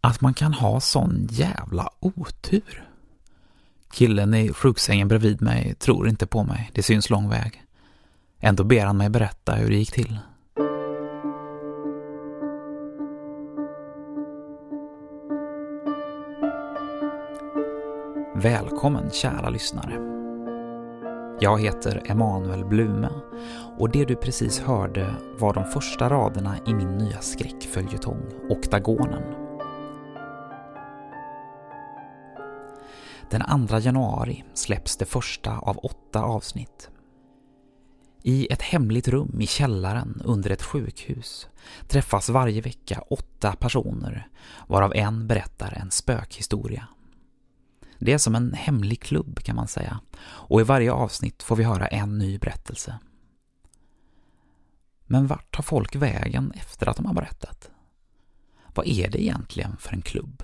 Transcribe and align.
Att 0.00 0.20
man 0.20 0.34
kan 0.34 0.54
ha 0.54 0.80
sån 0.80 1.26
jävla 1.30 1.88
otur. 2.00 2.88
Killen 3.92 4.34
i 4.34 4.52
sjuksängen 4.52 5.08
bredvid 5.08 5.42
mig 5.42 5.74
tror 5.74 6.08
inte 6.08 6.26
på 6.26 6.44
mig, 6.44 6.70
det 6.74 6.82
syns 6.82 7.10
lång 7.10 7.28
väg. 7.28 7.62
Ändå 8.38 8.64
ber 8.64 8.86
han 8.86 8.96
mig 8.96 9.10
berätta 9.10 9.54
hur 9.54 9.70
det 9.70 9.76
gick 9.76 9.92
till. 9.92 10.18
Välkommen 18.34 19.10
kära 19.10 19.50
lyssnare. 19.50 19.94
Jag 21.40 21.60
heter 21.60 22.02
Emanuel 22.10 22.64
Blume 22.64 23.08
och 23.78 23.90
det 23.90 24.04
du 24.04 24.16
precis 24.16 24.60
hörde 24.60 25.14
var 25.38 25.54
de 25.54 25.64
första 25.64 26.10
raderna 26.10 26.56
i 26.66 26.74
min 26.74 26.96
nya 26.96 27.20
skräckföljetong 27.20 28.22
Oktagonen. 28.48 29.49
Den 33.30 33.68
2 33.68 33.78
januari 33.78 34.44
släpps 34.54 34.96
det 34.96 35.04
första 35.04 35.58
av 35.58 35.78
åtta 35.78 36.22
avsnitt. 36.22 36.90
I 38.22 38.52
ett 38.52 38.62
hemligt 38.62 39.08
rum 39.08 39.40
i 39.40 39.46
källaren 39.46 40.22
under 40.24 40.50
ett 40.50 40.62
sjukhus 40.62 41.48
träffas 41.88 42.28
varje 42.28 42.60
vecka 42.60 43.00
åtta 43.10 43.52
personer 43.52 44.28
varav 44.66 44.92
en 44.94 45.26
berättar 45.26 45.72
en 45.72 45.90
spökhistoria. 45.90 46.88
Det 47.98 48.12
är 48.12 48.18
som 48.18 48.34
en 48.34 48.54
hemlig 48.54 49.00
klubb 49.00 49.38
kan 49.42 49.56
man 49.56 49.68
säga 49.68 50.00
och 50.22 50.60
i 50.60 50.64
varje 50.64 50.92
avsnitt 50.92 51.42
får 51.42 51.56
vi 51.56 51.64
höra 51.64 51.86
en 51.86 52.18
ny 52.18 52.38
berättelse. 52.38 52.98
Men 55.06 55.26
vart 55.26 55.56
tar 55.56 55.62
folk 55.62 55.96
vägen 55.96 56.52
efter 56.56 56.88
att 56.88 56.96
de 56.96 57.06
har 57.06 57.14
berättat? 57.14 57.70
Vad 58.74 58.86
är 58.86 59.10
det 59.10 59.22
egentligen 59.22 59.76
för 59.76 59.92
en 59.92 60.02
klubb? 60.02 60.42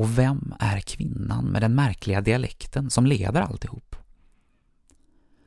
Och 0.00 0.18
vem 0.18 0.54
är 0.58 0.80
kvinnan 0.80 1.44
med 1.44 1.62
den 1.62 1.74
märkliga 1.74 2.20
dialekten 2.20 2.90
som 2.90 3.06
leder 3.06 3.40
alltihop? 3.40 3.96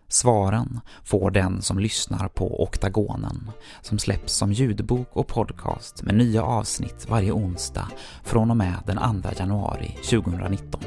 Svaren 0.07 0.79
får 1.03 1.31
den 1.31 1.61
som 1.61 1.79
lyssnar 1.79 2.27
på 2.27 2.63
Oktagonen 2.63 3.51
som 3.81 3.99
släpps 3.99 4.33
som 4.33 4.53
ljudbok 4.53 5.07
och 5.13 5.27
podcast 5.27 6.03
med 6.03 6.15
nya 6.15 6.43
avsnitt 6.43 7.09
varje 7.09 7.31
onsdag 7.31 7.87
från 8.23 8.51
och 8.51 8.57
med 8.57 8.75
den 8.85 9.21
2 9.21 9.29
januari 9.39 9.97
2019. 10.09 10.81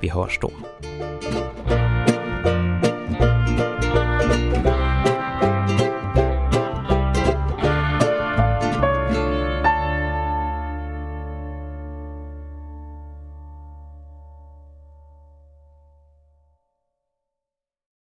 Vi 0.00 0.08
hörs 0.08 0.38
då. 0.40 0.50